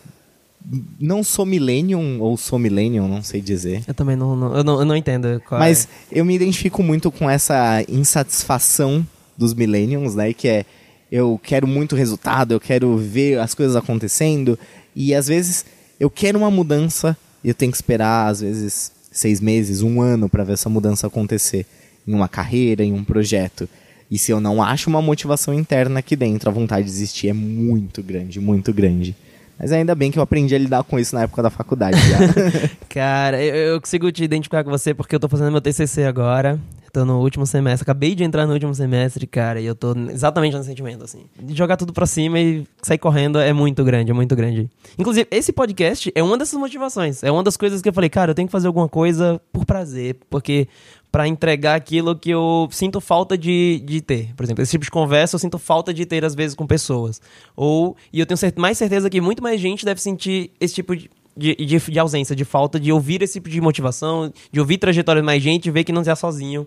[0.99, 3.83] não sou millennium ou sou millennium, não sei dizer.
[3.87, 5.43] Eu também não, não eu, não, eu não entendo.
[5.51, 6.21] Mas é.
[6.21, 9.07] eu me identifico muito com essa insatisfação
[9.37, 10.33] dos millenniums, né?
[10.33, 10.67] Que é
[11.11, 14.59] eu quero muito resultado, eu quero ver as coisas acontecendo
[14.97, 15.67] e às vezes
[16.01, 20.29] eu quero uma mudança e eu tenho que esperar às vezes seis meses, um ano
[20.29, 21.67] para ver essa mudança acontecer
[22.07, 23.69] em uma carreira, em um projeto.
[24.11, 27.33] E se eu não acho uma motivação interna aqui dentro, a vontade de desistir é
[27.33, 29.15] muito grande, muito grande.
[29.59, 31.97] Mas ainda bem que eu aprendi a lidar com isso na época da faculdade.
[32.91, 36.59] Cara, eu, eu, consigo te identificar com você porque eu tô fazendo meu TCC agora.
[36.93, 40.55] Tô no último semestre, acabei de entrar no último semestre, cara, e eu tô exatamente
[40.55, 41.25] nesse sentimento, assim.
[41.43, 44.69] De jogar tudo pra cima e sair correndo é muito grande, é muito grande.
[44.99, 47.23] Inclusive, esse podcast é uma dessas motivações.
[47.23, 49.65] É uma das coisas que eu falei, cara, eu tenho que fazer alguma coisa por
[49.65, 50.69] prazer, porque
[51.11, 54.35] para entregar aquilo que eu sinto falta de, de ter.
[54.35, 57.23] Por exemplo, esse tipo de conversa eu sinto falta de ter às vezes com pessoas.
[57.57, 61.11] Ou, e eu tenho mais certeza que muito mais gente deve sentir esse tipo de,
[61.35, 65.25] de, de, de, ausência, de falta de ouvir esse tipo de motivação, de ouvir trajetórias
[65.25, 66.67] mais gente, ver que não está sozinho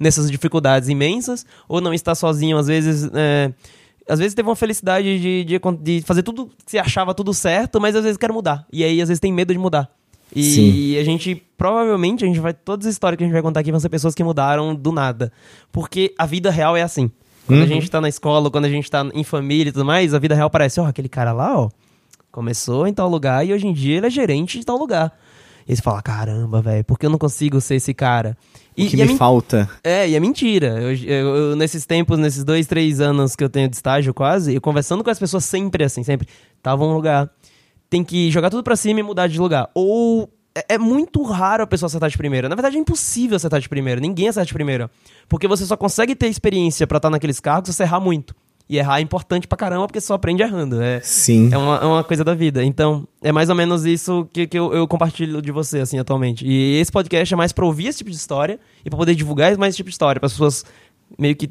[0.00, 3.10] nessas dificuldades imensas, ou não está sozinho, às vezes.
[3.12, 3.52] É,
[4.08, 7.80] às vezes teve uma felicidade de, de, de, fazer tudo que se achava tudo certo,
[7.80, 8.66] mas às vezes quer mudar.
[8.72, 9.88] E aí, às vezes, tem medo de mudar.
[10.34, 10.96] E, Sim.
[10.98, 12.52] a gente, provavelmente, a gente vai.
[12.52, 14.90] Todas as histórias que a gente vai contar aqui vão ser pessoas que mudaram do
[14.90, 15.32] nada.
[15.70, 17.10] Porque a vida real é assim.
[17.46, 17.64] Quando uhum.
[17.64, 20.18] a gente tá na escola, quando a gente tá em família e tudo mais, a
[20.18, 21.68] vida real parece, ó, oh, aquele cara lá, ó,
[22.30, 25.12] começou em tal lugar e hoje em dia ele é gerente de tal lugar.
[25.70, 28.36] E você fala, caramba, velho, por que eu não consigo ser esse cara?
[28.76, 29.70] E, o que me é falta.
[29.84, 30.80] É, e é mentira.
[30.80, 34.52] Eu, eu, eu, nesses tempos, nesses dois, três anos que eu tenho de estágio quase,
[34.52, 36.26] eu conversando com as pessoas sempre assim, sempre.
[36.60, 37.30] Tava um lugar.
[37.88, 39.70] Tem que jogar tudo pra cima e mudar de lugar.
[39.72, 42.48] Ou é, é muito raro a pessoa acertar de primeira.
[42.48, 44.00] Na verdade, é impossível acertar de primeira.
[44.00, 44.90] Ninguém acerta de primeira.
[45.28, 48.34] Porque você só consegue ter experiência para estar naqueles cargos se você errar muito.
[48.70, 50.80] E errar é importante pra caramba, porque você só aprende errando.
[50.80, 51.48] É, Sim.
[51.52, 52.62] É uma, é uma coisa da vida.
[52.62, 56.46] Então, é mais ou menos isso que, que eu, eu, compartilho de você, assim, atualmente.
[56.46, 59.58] E esse podcast é mais pra ouvir esse tipo de história e pra poder divulgar
[59.58, 60.64] mais esse tipo de história, para as pessoas
[61.18, 61.50] meio que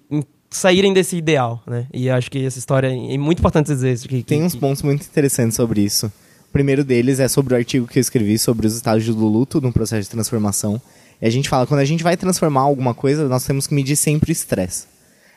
[0.49, 1.87] saírem desse ideal, né?
[1.93, 4.07] E acho que essa história é muito importante dizer isso.
[4.07, 6.05] Que, Tem que, uns pontos muito interessantes sobre isso.
[6.47, 9.59] O primeiro deles é sobre o artigo que eu escrevi sobre os estágios do luto
[9.59, 10.81] no processo de transformação.
[11.21, 13.97] E a gente fala, quando a gente vai transformar alguma coisa, nós temos que medir
[13.97, 14.87] sempre o estresse.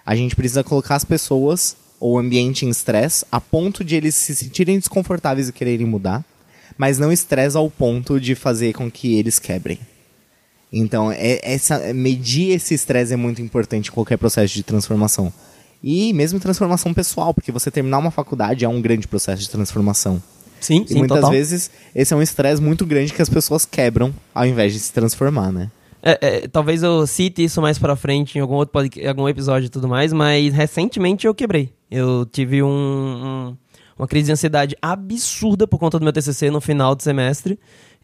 [0.05, 4.35] A gente precisa colocar as pessoas ou ambiente em estresse a ponto de eles se
[4.35, 6.25] sentirem desconfortáveis e quererem mudar,
[6.77, 9.79] mas não estresse ao ponto de fazer com que eles quebrem.
[10.73, 15.33] Então, é, essa, medir esse estresse é muito importante em qualquer processo de transformação.
[15.83, 20.23] E mesmo transformação pessoal, porque você terminar uma faculdade é um grande processo de transformação.
[20.61, 21.31] Sim, e sim, muitas total.
[21.31, 24.93] vezes esse é um estresse muito grande que as pessoas quebram ao invés de se
[24.93, 25.71] transformar, né?
[26.03, 29.67] É, é, talvez eu cite isso mais pra frente em algum outro podcast, algum episódio
[29.67, 31.73] e tudo mais, mas recentemente eu quebrei.
[31.89, 33.57] Eu tive um, um,
[33.97, 37.59] uma crise de ansiedade absurda por conta do meu TCC no final do semestre.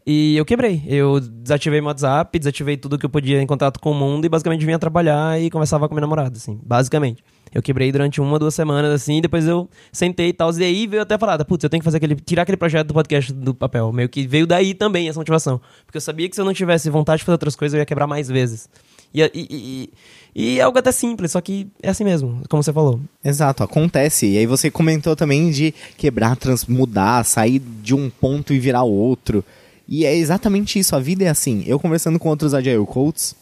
[0.06, 0.82] E eu quebrei.
[0.86, 4.28] Eu desativei meu WhatsApp, desativei tudo que eu podia em contato com o mundo e
[4.28, 7.22] basicamente vinha trabalhar e conversava com minha namorada, assim, basicamente.
[7.54, 10.50] Eu quebrei durante uma, duas semanas, assim, depois eu sentei e tal.
[10.58, 12.14] E aí veio até a parada, putz, eu tenho que fazer aquele.
[12.16, 13.92] tirar aquele projeto do podcast do papel.
[13.92, 15.60] Meio que veio daí também essa motivação.
[15.84, 17.86] Porque eu sabia que se eu não tivesse vontade de fazer outras coisas, eu ia
[17.86, 18.68] quebrar mais vezes.
[19.12, 19.90] E, e, e,
[20.34, 23.00] e é algo até simples, só que é assim mesmo, como você falou.
[23.24, 24.26] Exato, acontece.
[24.26, 28.82] E aí você comentou também de quebrar, trans, mudar, sair de um ponto e virar
[28.82, 29.44] outro.
[29.88, 31.64] E é exatamente isso, a vida é assim.
[31.66, 33.34] Eu conversando com outros Agile Coaches,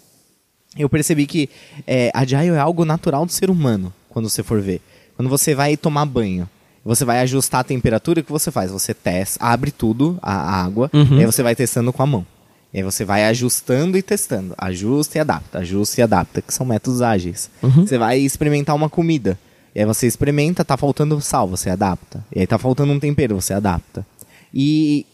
[0.79, 1.49] eu percebi que
[1.87, 4.81] é, Agile é algo natural do ser humano, quando você for ver.
[5.17, 6.49] Quando você vai tomar banho,
[6.85, 8.71] você vai ajustar a temperatura, o que você faz?
[8.71, 11.17] Você testa, abre tudo, a, água, uhum.
[11.17, 12.27] e aí você vai testando com a mão.
[12.73, 14.55] E aí você vai ajustando e testando.
[14.59, 17.51] Ajusta e adapta, ajusta e adapta, que são métodos ágeis.
[17.63, 17.87] Uhum.
[17.87, 19.39] Você vai experimentar uma comida.
[19.75, 22.25] E aí você experimenta, tá faltando sal, você adapta.
[22.35, 24.07] E aí tá faltando um tempero, você adapta.
[24.53, 25.07] E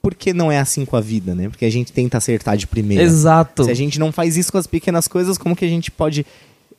[0.00, 1.48] por que não é assim com a vida, né?
[1.48, 3.02] Porque a gente tenta acertar de primeira.
[3.02, 3.64] Exato.
[3.64, 6.24] Se a gente não faz isso com as pequenas coisas, como que a gente pode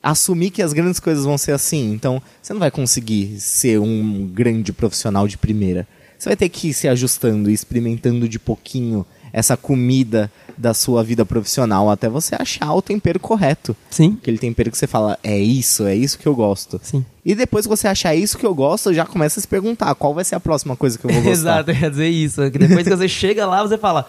[0.02, 1.92] assumir que as grandes coisas vão ser assim?
[1.92, 5.86] Então, você não vai conseguir ser um grande profissional de primeira.
[6.18, 11.02] Você vai ter que ir se ajustando e experimentando de pouquinho essa comida da sua
[11.02, 13.74] vida profissional até você achar o tempero correto.
[13.88, 14.18] Sim.
[14.20, 16.80] Aquele tempero que você fala, é isso, é isso que eu gosto.
[16.82, 17.04] Sim.
[17.24, 20.14] E depois que você achar isso que eu gosto, já começa a se perguntar qual
[20.14, 21.60] vai ser a próxima coisa que eu vou gostar.
[21.64, 22.50] Exato, quer dizer isso.
[22.50, 24.06] Que depois que você chega lá, você fala.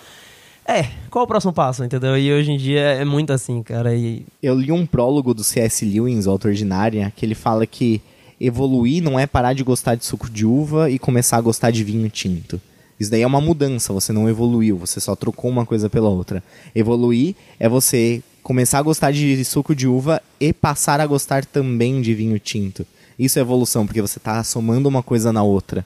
[0.65, 2.17] É, qual o próximo passo, entendeu?
[2.17, 3.95] E hoje em dia é muito assim, cara.
[3.95, 5.84] E Eu li um prólogo do C.S.
[5.84, 8.01] Lewis, Auto Ordinária, que ele fala que
[8.39, 11.84] evoluir não é parar de gostar de suco de uva e começar a gostar de
[11.84, 12.62] vinho tinto.
[13.01, 16.43] Isso daí é uma mudança, você não evoluiu, você só trocou uma coisa pela outra.
[16.75, 21.99] Evoluir é você começar a gostar de suco de uva e passar a gostar também
[21.99, 22.85] de vinho tinto.
[23.17, 25.83] Isso é evolução, porque você está somando uma coisa na outra.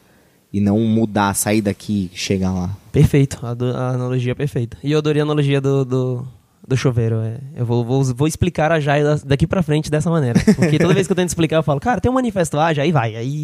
[0.54, 2.78] E não mudar, sair daqui e chegar lá.
[2.91, 4.78] perfeito, a, do- a analogia é perfeita.
[4.84, 6.28] E eu adorei a analogia do, do,
[6.67, 7.17] do chuveiro.
[7.21, 7.38] É.
[7.56, 10.39] Eu vou, vou, vou explicar a Jai da- daqui pra frente dessa maneira.
[10.56, 12.91] Porque toda vez que eu tento explicar, eu falo, cara, tem um manifesto lá, Jai,
[12.91, 13.15] vai.
[13.15, 13.43] Aí.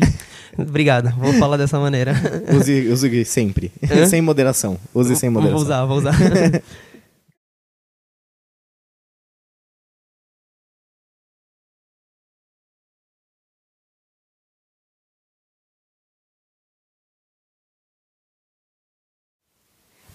[0.57, 2.13] Obrigado, vou falar dessa maneira.
[2.55, 3.71] Use, use sempre.
[3.89, 4.05] Hã?
[4.05, 4.77] sem moderação.
[4.93, 5.65] Use sem Vou moderação.
[5.65, 6.13] usar, vou usar.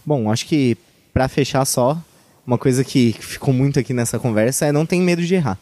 [0.04, 0.76] Bom, acho que
[1.12, 2.00] pra fechar só,
[2.46, 5.58] uma coisa que ficou muito aqui nessa conversa é não tem medo de errar.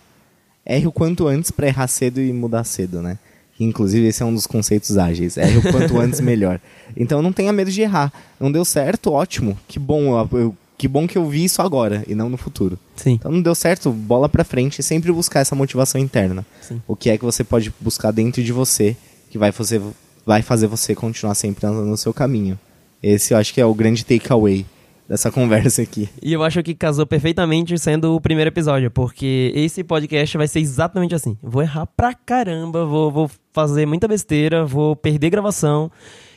[0.66, 3.18] Erre o quanto antes pra errar cedo e mudar cedo, né?
[3.60, 5.36] Inclusive, esse é um dos conceitos ágeis.
[5.36, 6.60] Erre o quanto antes melhor.
[6.96, 8.12] Então não tenha medo de errar.
[8.40, 9.56] Não deu certo, ótimo.
[9.68, 12.76] Que bom, eu- eu- que bom que eu vi isso agora e não no futuro.
[12.96, 13.12] Sim.
[13.12, 16.44] Então não deu certo, bola pra frente e sempre buscar essa motivação interna.
[16.60, 16.82] Sim.
[16.88, 18.96] O que é que você pode buscar dentro de você
[19.30, 19.80] que vai fazer,
[20.26, 22.58] vai fazer você continuar sempre andando no seu caminho.
[23.02, 24.66] Esse eu acho que é o grande takeaway
[25.08, 26.08] dessa conversa aqui.
[26.22, 30.60] E eu acho que casou perfeitamente sendo o primeiro episódio, porque esse podcast vai ser
[30.60, 31.36] exatamente assim.
[31.42, 35.90] Vou errar pra caramba, vou, vou fazer muita besteira, vou perder gravação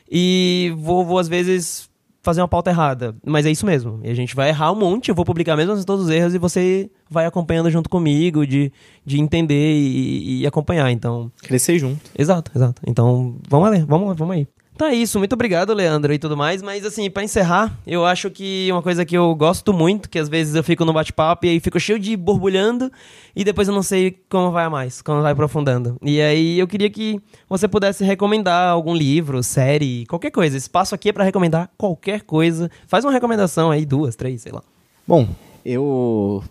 [0.10, 1.89] e vou, vou às vezes
[2.27, 3.15] fazer uma pauta errada.
[3.25, 4.01] Mas é isso mesmo.
[4.03, 6.36] E a gente vai errar um monte, eu vou publicar mesmo assim todos os erros
[6.36, 8.71] e você vai acompanhando junto comigo, de,
[9.06, 10.91] de entender e, e acompanhar.
[10.91, 12.01] Então, Crescer junto.
[12.17, 12.82] Exato, exato.
[12.86, 14.47] Então, vamos lá, vamos lá, vamos aí.
[14.77, 16.61] Tá isso, muito obrigado, Leandro, e tudo mais.
[16.61, 20.29] Mas, assim, pra encerrar, eu acho que uma coisa que eu gosto muito, que às
[20.29, 22.91] vezes eu fico no bate-papo e aí fico cheio de borbulhando
[23.35, 25.97] e depois eu não sei como vai a mais, como vai aprofundando.
[26.03, 30.55] E aí eu queria que você pudesse recomendar algum livro, série, qualquer coisa.
[30.55, 32.69] Espaço aqui é pra recomendar qualquer coisa.
[32.87, 34.61] Faz uma recomendação aí, duas, três, sei lá.
[35.07, 35.27] Bom,
[35.65, 36.43] eu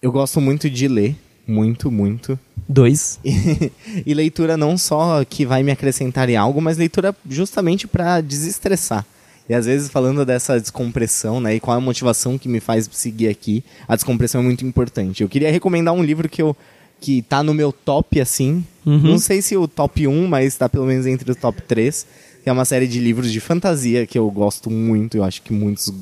[0.00, 1.16] eu gosto muito de ler,
[1.48, 2.38] muito, muito.
[2.68, 3.18] Dois.
[3.24, 3.72] E,
[4.06, 9.04] e leitura não só que vai me acrescentar em algo, mas leitura justamente para desestressar.
[9.48, 12.86] E às vezes falando dessa descompressão, né, e qual é a motivação que me faz
[12.92, 15.22] seguir aqui, a descompressão é muito importante.
[15.22, 16.54] Eu queria recomendar um livro que eu
[17.00, 18.98] que tá no meu top assim, Uhum.
[18.98, 22.06] não sei se o top 1, mas tá pelo menos entre os top 3,
[22.42, 25.52] que é uma série de livros de fantasia que eu gosto muito, eu acho que
[25.52, 25.92] muitos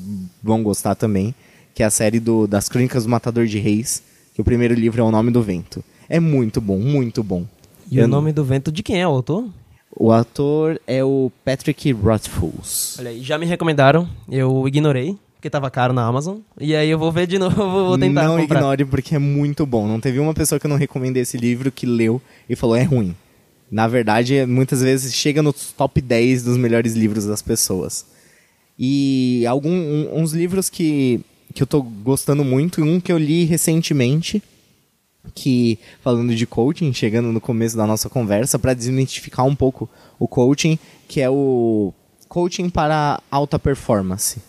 [0.41, 1.35] vão gostar também,
[1.75, 4.01] que é a série do, das Crônicas do Matador de Reis,
[4.37, 5.83] que o primeiro livro é O Nome do Vento.
[6.07, 7.43] É muito bom, muito bom.
[7.89, 9.49] E Eu o não- nome do vento de quem é o autor?
[9.99, 12.97] O ator é o Patrick Rothfuss.
[12.99, 16.37] Olha aí, já me recomendaram, eu ignorei, porque tava caro na Amazon.
[16.61, 18.57] E aí eu vou ver de novo, vou tentar não comprar.
[18.59, 19.87] ignore porque é muito bom.
[19.87, 22.83] Não teve uma pessoa que eu não recomendei esse livro que leu e falou é
[22.83, 23.15] ruim.
[23.71, 28.05] Na verdade, muitas vezes chega nos top 10 dos melhores livros das pessoas.
[28.77, 31.21] E algum, um- livros que,
[31.57, 34.43] que eu tô gostando muito, um que eu li recentemente,
[35.33, 39.89] que falando de coaching, chegando no começo da nossa conversa, para desmistificar um pouco
[40.19, 41.91] o coaching, que é o
[42.29, 44.39] Coaching para Alta Performance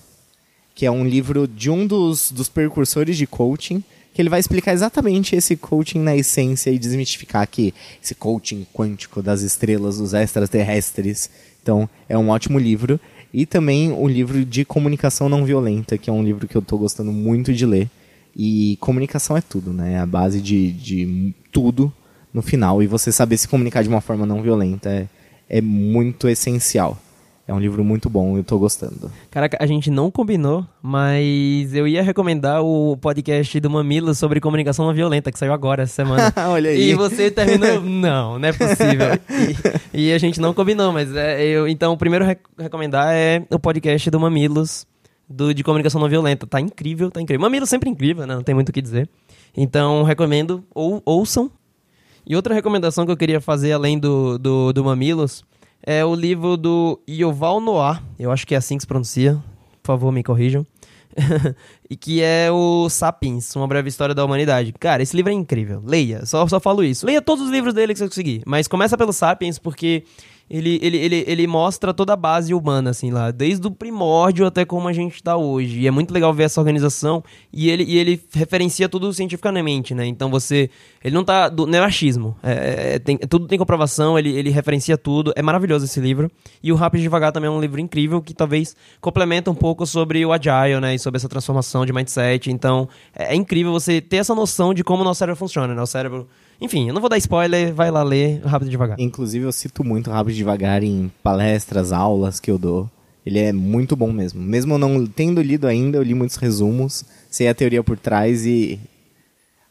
[0.79, 3.83] que é um livro de um dos, dos percursores de coaching,
[4.15, 9.21] que ele vai explicar exatamente esse coaching na essência e desmistificar que esse coaching quântico
[9.21, 11.29] das estrelas, dos extraterrestres.
[11.61, 13.01] Então, é um ótimo livro.
[13.33, 16.79] E também o livro de comunicação não violenta, que é um livro que eu estou
[16.79, 17.89] gostando muito de ler.
[18.37, 19.95] E comunicação é tudo, né?
[19.95, 21.93] É a base de, de tudo
[22.33, 22.83] no final.
[22.83, 25.09] E você saber se comunicar de uma forma não violenta é,
[25.49, 26.99] é muito essencial.
[27.49, 29.11] É um livro muito bom, eu estou gostando.
[29.31, 34.85] Caraca, a gente não combinou, mas eu ia recomendar o podcast do Mamilo sobre comunicação
[34.85, 36.31] não violenta, que saiu agora essa semana.
[36.51, 36.91] Olha aí.
[36.91, 37.81] E você terminou.
[37.81, 39.07] não, não é possível.
[39.95, 41.67] E, e a gente não combinou, mas é, eu.
[41.67, 44.87] Então, o primeiro rec recomendar é o podcast do Mamilos,
[45.27, 46.47] do, de comunicação não violenta.
[46.47, 47.41] Tá incrível, tá incrível.
[47.41, 48.35] Mamilos sempre incrível, né?
[48.35, 49.09] Não tem muito o que dizer.
[49.57, 51.51] Então, recomendo, ou, ouçam.
[52.27, 55.43] E outra recomendação que eu queria fazer, além do, do, do Mamilos,
[55.83, 58.03] é o livro do Yuval Noah.
[58.19, 59.35] Eu acho que é assim que se pronuncia.
[59.83, 60.67] Por favor, me corrijam.
[61.91, 64.73] e que é o Sapiens, Uma Breve História da Humanidade.
[64.79, 65.83] Cara, esse livro é incrível.
[65.85, 67.07] Leia, só, só falo isso.
[67.07, 68.43] Leia todos os livros dele que você conseguir.
[68.47, 70.05] Mas começa pelo Sapiens porque
[70.51, 74.65] ele, ele, ele, ele mostra toda a base humana, assim, lá, desde o primórdio até
[74.65, 75.81] como a gente tá hoje.
[75.81, 77.23] E é muito legal ver essa organização
[77.53, 80.07] e ele, e ele referencia tudo cientificamente, né?
[80.07, 80.71] Então você.
[81.05, 81.49] Ele não tá.
[81.49, 82.35] Do, não é achismo.
[82.43, 85.33] É, é, tem, tudo tem comprovação, ele, ele referencia tudo.
[85.37, 86.31] É maravilhoso esse livro.
[86.63, 89.85] E o Rápido e Devagar também é um livro incrível que talvez complementa um pouco
[89.85, 90.95] sobre o Agile, né?
[90.95, 92.51] E sobre essa transformação de mindset.
[92.51, 95.83] Então, é, é incrível você ter essa noção de como o nosso cérebro funciona, né?
[95.83, 96.27] O cérebro
[96.61, 98.99] enfim, eu não vou dar spoiler, vai lá ler rápido e devagar.
[98.99, 102.91] Inclusive, eu cito muito rápido e devagar em palestras, aulas que eu dou.
[103.25, 104.41] Ele é muito bom mesmo.
[104.41, 108.81] Mesmo não tendo lido ainda, eu li muitos resumos, sei a teoria por trás e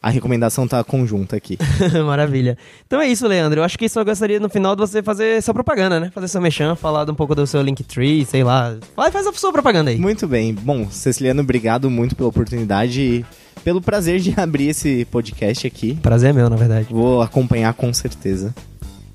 [0.00, 1.58] a recomendação tá conjunta aqui.
[2.06, 2.56] Maravilha.
[2.86, 3.60] Então é isso, Leandro.
[3.60, 6.10] Eu acho que só gostaria no final de você fazer sua propaganda, né?
[6.14, 8.76] Fazer seu mechan, falar um pouco do seu Linktree, sei lá.
[8.94, 9.98] Vai, faz a sua propaganda aí.
[9.98, 10.54] Muito bem.
[10.54, 13.26] Bom, Ceciliano, obrigado muito pela oportunidade e
[13.64, 15.94] pelo prazer de abrir esse podcast aqui.
[16.02, 16.88] Prazer é meu, na verdade.
[16.90, 18.54] Vou acompanhar com certeza.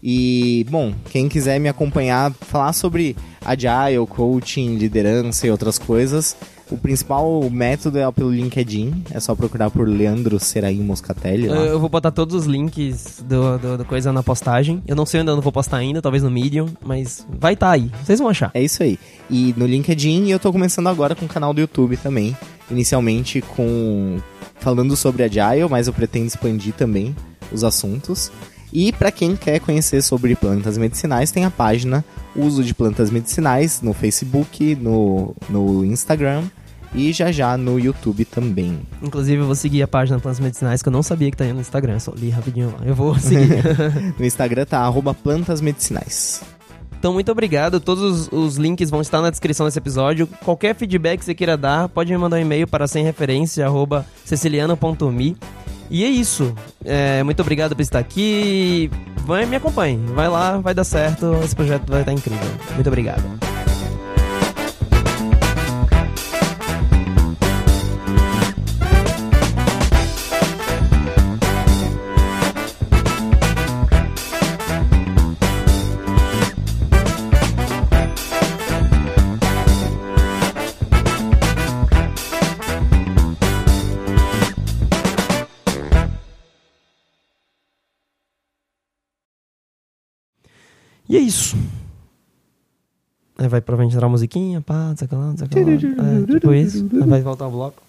[0.06, 6.36] E, bom, quem quiser me acompanhar, falar sobre agile, coaching, liderança e outras coisas,
[6.74, 9.04] o principal método é pelo LinkedIn.
[9.12, 11.48] É só procurar por Leandro Seraim Moscatelli.
[11.48, 11.56] Lá.
[11.58, 14.82] Eu vou botar todos os links do, do, do, coisa na postagem.
[14.88, 17.68] Eu não sei onde eu não vou postar ainda, talvez no Medium, mas vai estar
[17.68, 17.92] tá aí.
[18.04, 18.50] Vocês vão achar.
[18.56, 18.98] É isso aí.
[19.30, 22.36] E no LinkedIn, eu tô começando agora com o canal do YouTube também.
[22.72, 24.18] Inicialmente com
[24.58, 27.16] falando sobre Agile, mas eu pretendo expandir também
[27.52, 28.32] os assuntos.
[28.72, 32.04] E para quem quer conhecer sobre plantas medicinais, tem a página
[32.36, 36.42] Uso de Plantas Medicinais no Facebook, no, no Instagram
[36.96, 38.80] e já já no YouTube também.
[39.02, 41.54] Inclusive, eu vou seguir a página Plantas Medicinais, que eu não sabia que tá aí
[41.54, 42.86] no Instagram, só li rapidinho lá.
[42.86, 43.64] Eu vou seguir.
[44.18, 46.42] no Instagram tá arroba Plantas Medicinais.
[46.98, 47.82] Então, muito obrigado.
[47.82, 50.26] Todos os, os, links vão estar na descrição desse episódio.
[50.46, 54.06] Qualquer feedback que você queira dar, pode me mandar um e-mail para sem referência, arroba
[54.24, 55.36] ceciliano.me.
[55.90, 56.56] E é isso.
[56.86, 58.90] É, muito obrigado por estar aqui.
[59.26, 59.98] Vai, me acompanhe.
[60.16, 61.38] Vai lá, vai dar certo.
[61.44, 62.50] Esse projeto vai estar incrível.
[62.74, 63.53] Muito obrigado.
[91.14, 91.56] E é isso.
[93.38, 95.92] Aí vai provavelmente entrar a musiquinha, pá, sacanagem, sacanagem.
[95.92, 96.90] É, tipo isso.
[96.92, 97.84] Aí vai voltar o bloco.